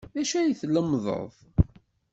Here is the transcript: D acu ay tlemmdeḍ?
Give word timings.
D 0.13 0.15
acu 0.21 0.35
ay 0.37 0.51
tlemmdeḍ? 0.61 1.33